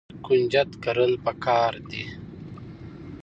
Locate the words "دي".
1.89-2.03